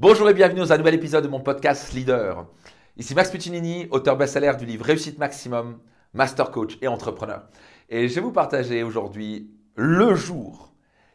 [0.00, 2.48] Bonjour et bienvenue dans un nouvel épisode de mon podcast Leader.
[2.96, 5.78] Ici Max Puccinini, auteur best-seller du livre Réussite Maximum,
[6.14, 7.44] master coach et entrepreneur.
[7.88, 10.74] Et je vais vous partager aujourd'hui le jour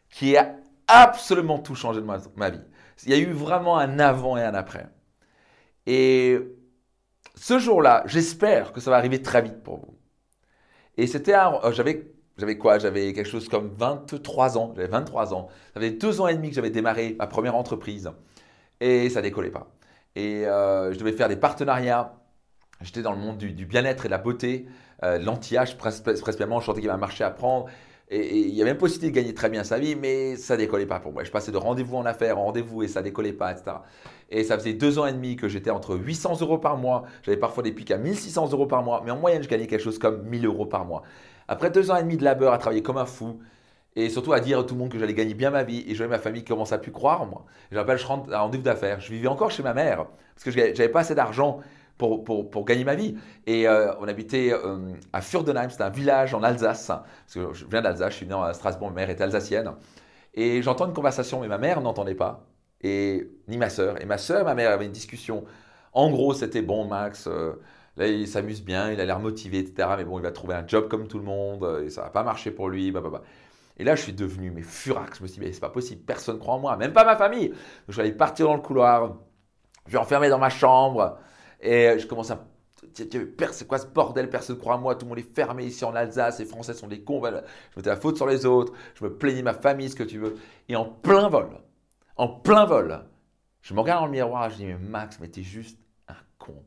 [0.09, 0.55] qui a
[0.87, 2.61] absolument tout changé de ma, vie.
[3.03, 4.87] Il y a eu vraiment un avant et un après.
[5.85, 6.39] Et
[7.35, 9.97] ce jour-là, j'espère que ça va arriver très vite pour vous.
[10.95, 12.79] Et c'était euh, j'avais j'avais quoi?
[12.79, 14.71] J'avais quelque chose comme 23 ans.
[14.73, 15.49] J'avais 23 ans.
[15.73, 18.09] Ça faisait deux ans et demi que j'avais démarré ma première entreprise
[18.79, 19.71] et ça décollait pas.
[20.15, 22.13] Et euh, je devais faire des partenariats.
[22.81, 24.65] J'étais dans le monde du, bien-être et de la beauté,
[25.03, 26.59] euh, l'anti-âge principalement.
[26.59, 27.65] Je sentais qu'il y avait un marché à prendre.
[28.09, 30.85] Et, il y avait même possibilité de gagner très bien sa vie, mais ça décollait
[30.85, 31.23] pas pour moi.
[31.23, 33.77] Je passais de rendez-vous en affaires en rendez-vous et ça décollait pas, etc.
[34.29, 37.03] Et ça faisait deux ans et demi que j'étais entre 800 euros par mois.
[37.23, 39.83] J'avais parfois des pics à 1600 euros par mois, mais en moyenne, je gagnais quelque
[39.83, 41.03] chose comme 1000 euros par mois.
[41.47, 43.39] Après deux ans et demi de labeur à travailler comme un fou,
[43.99, 45.95] et surtout à dire à tout le monde que j'allais gagner bien ma vie et
[45.95, 47.45] j'avais ma famille qui commence à plus croire en moi.
[47.71, 48.99] J'appelle, je rentre à rendez-vous d'affaires.
[49.01, 51.59] Je vivais encore chez ma mère parce que je n'avais pas assez d'argent
[51.97, 53.17] pour, pour, pour, gagner ma vie.
[53.45, 56.87] Et euh, on habitait euh, à Furdenheim, c'est un village en Alsace.
[56.87, 59.73] Parce que je viens d'Alsace, je suis né à Strasbourg, ma mère était alsacienne.
[60.33, 62.47] Et j'entends une conversation, mais ma mère n'entendait pas,
[62.81, 64.01] et ni ma sœur.
[64.01, 65.43] Et ma sœur ma mère avaient une discussion.
[65.91, 67.27] En gros, c'était bon, Max.
[67.27, 67.53] Euh,
[67.97, 69.89] là, il s'amuse bien, il a l'air motivé, etc.
[69.97, 72.23] Mais bon, il va trouver un job comme tout le monde, et ça va pas
[72.23, 72.91] marcher pour lui.
[72.91, 73.23] Bah, bah, bah.
[73.79, 75.17] Et là, je suis devenu mais furax.
[75.17, 77.05] Je me suis dit, mais c'est pas possible, personne ne croit en moi, même pas
[77.05, 77.53] ma famille.
[77.87, 79.15] Je suis allé partir dans le couloir,
[79.85, 81.17] je suis enfermé dans ma chambre,
[81.61, 82.45] et je commence à.
[82.93, 85.85] C'est quoi ce bordel Personne ne croit en moi, tout le monde est fermé ici
[85.85, 87.21] en Alsace, les Français sont des cons.
[87.23, 90.17] Je mettais la faute sur les autres, je me plaignais ma famille, ce que tu
[90.17, 90.35] veux.
[90.67, 91.49] Et en plein vol,
[92.17, 93.05] en plein vol,
[93.61, 96.63] je me regarde dans le miroir, je dis, mais Max, mais t'es juste un con.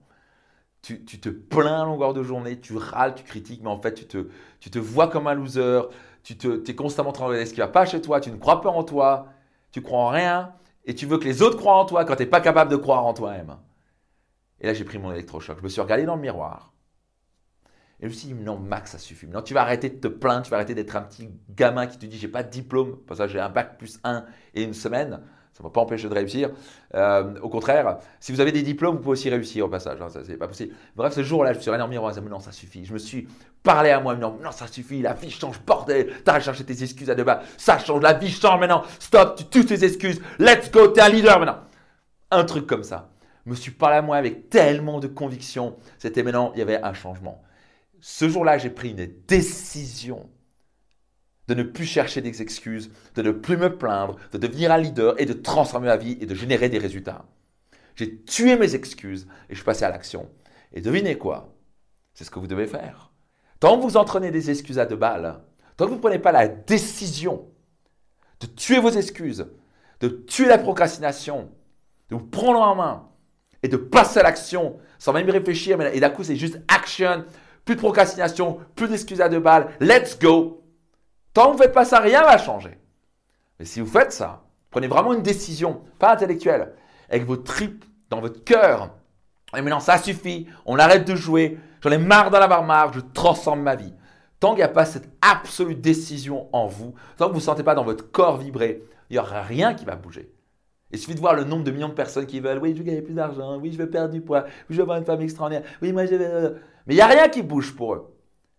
[0.83, 4.05] Tu, te plains à longueur de journée, tu râles, tu critiques, mais en fait, tu
[4.05, 5.83] te, tu te vois comme un loser,
[6.25, 8.33] tu te, es constamment en train de regarder ce qui va pas chez toi, tu
[8.33, 9.29] ne crois pas en toi,
[9.71, 10.53] tu crois en rien,
[10.85, 12.77] et tu veux que les autres croient en toi quand tu n'es pas capable de
[12.77, 13.57] croire en toi-même.
[14.61, 15.59] Et là, j'ai pris mon électrochoc.
[15.59, 16.73] Je me suis regardé dans le miroir.
[18.01, 19.27] Et je me suis dit, non, Max, ça suffit.
[19.27, 21.99] Non, tu vas arrêter de te plaindre, tu vas arrêter d'être un petit gamin qui
[21.99, 22.99] te dit, j'ai pas de diplôme.
[23.07, 25.21] Parce que j'ai un bac plus un et une semaine.
[25.63, 26.51] Ne va pas empêcher de réussir.
[26.95, 30.01] Euh, au contraire, si vous avez des diplômes, vous pouvez aussi réussir au passage.
[30.01, 30.75] Hein, ça, c'est pas possible.
[30.97, 32.85] Bref, ce jour-là, je me suis regardé le miroir non, ça suffit.
[32.85, 33.29] Je me suis
[33.63, 36.13] parlé à moi, non, non, ça suffit, la vie change, bordel.
[36.25, 37.43] T'arrêtes de chercher tes excuses à deux bas.
[37.57, 38.83] Ça change, la vie change maintenant.
[38.99, 40.21] Stop, tu tues tes excuses.
[40.39, 41.61] Let's go, t'es un leader maintenant.
[42.31, 43.11] Un truc comme ça.
[43.47, 45.77] Je me suis parlé à moi avec tellement de conviction.
[45.99, 47.43] C'était maintenant, il y avait un changement.
[48.01, 50.29] Ce jour-là, j'ai pris une décision
[51.49, 55.21] de ne plus chercher des excuses, de ne plus me plaindre, de devenir un leader
[55.21, 57.25] et de transformer ma vie et de générer des résultats.
[57.97, 60.31] J'ai tué mes excuses et je suis passé à l'action.
[60.73, 61.55] Et devinez quoi?
[62.15, 63.11] C'est ce que vous devez faire.
[63.61, 65.41] Tant que vous entraînez des excuses à deux balles,
[65.77, 67.49] tant que vous ne prenez pas la décision
[68.41, 69.47] de tuer vos excuses,
[70.01, 71.51] de tuer la procrastination,
[72.09, 73.09] de vous prendre en main
[73.63, 77.25] et de passer à l'action sans même y réfléchir, et d'un coup c'est juste action,
[77.65, 80.62] plus de procrastination, plus d'excuses à deux balles, let's go,
[81.33, 82.79] Tant que vous ne faites pas ça, rien ne va changer.
[83.59, 86.75] Mais si vous faites ça, prenez vraiment une décision, pas intellectuelle,
[87.09, 88.91] avec vos tripes dans votre cœur.
[89.57, 93.01] Et maintenant, ça suffit, on arrête de jouer, j'en ai marre d'en avoir marre, je
[93.01, 93.93] transforme ma vie.
[94.41, 97.63] Tant qu'il n'y a pas cette absolue décision en vous, tant que vous ne sentez
[97.63, 100.33] pas dans votre corps vibrer, il n'y aura rien qui va bouger.
[100.91, 102.85] Il suffit de voir le nombre de millions de personnes qui veulent, oui, je veux
[102.85, 105.21] gagner plus d'argent, oui, je veux perdre du poids, oui, je veux avoir une femme
[105.21, 106.61] extraordinaire, oui, moi, je veux...
[106.87, 108.12] Mais il n'y a rien qui bouge pour eux.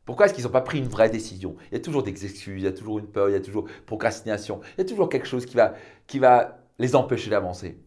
[0.05, 1.55] Pourquoi est-ce qu'ils n'ont pas pris une vraie décision?
[1.71, 3.41] Il y a toujours des excuses, il y a toujours une peur, il y a
[3.41, 5.73] toujours procrastination, il y a toujours quelque chose qui va,
[6.07, 7.79] qui va les empêcher d'avancer.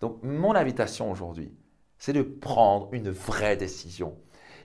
[0.00, 1.52] Donc mon invitation aujourd'hui,
[1.98, 4.16] c'est de prendre une vraie décision.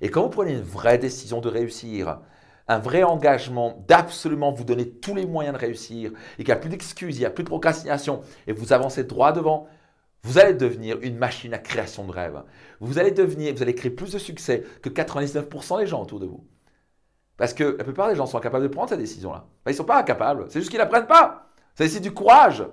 [0.01, 2.19] Et quand vous prenez une vraie décision de réussir,
[2.67, 6.57] un vrai engagement d'absolument vous donner tous les moyens de réussir, et qu'il n'y a
[6.57, 9.67] plus d'excuses, il n'y a plus de procrastination, et vous avancez droit devant,
[10.21, 12.43] vous allez devenir une machine à création de rêves.
[12.79, 16.25] Vous allez devenir, vous allez créer plus de succès que 99% des gens autour de
[16.25, 16.45] vous.
[17.37, 19.45] Parce que la plupart des gens sont incapables de prendre cette décision-là.
[19.65, 21.47] ils ne sont pas incapables, c'est juste qu'ils ne la prennent pas.
[21.75, 22.63] C'est du courage.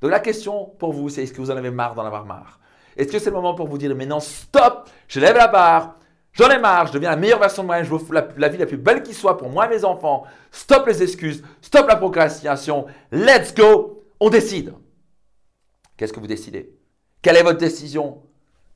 [0.00, 2.60] Donc la question pour vous, c'est est-ce que vous en avez marre d'en avoir marre?
[2.96, 5.96] Est-ce que c'est le moment pour vous dire, mais non, stop, je lève la barre,
[6.32, 8.58] j'en ai marre, je deviens la meilleure version de moi-même, je veux la, la, vie
[8.58, 10.24] la plus belle qui soit pour moi et mes enfants.
[10.50, 14.74] Stop les excuses, stop la procrastination, let's go, on décide.
[15.96, 16.74] Qu'est-ce que vous décidez?
[17.22, 18.22] Quelle est votre décision?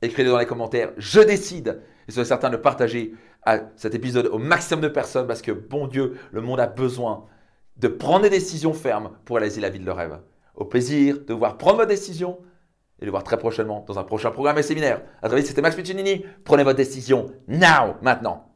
[0.01, 1.81] Écrivez-le dans les commentaires, je décide.
[2.07, 5.87] Et soyez certain de partager à cet épisode au maximum de personnes parce que, bon
[5.87, 7.25] Dieu, le monde a besoin
[7.77, 10.19] de prendre des décisions fermes pour réaliser la vie de leur rêve.
[10.55, 12.37] Au plaisir de voir prendre votre décision
[12.99, 15.01] et de voir très prochainement dans un prochain programme et séminaire.
[15.21, 16.23] À très vite, c'était Max Piccinini.
[16.43, 18.50] Prenez votre décision now, maintenant.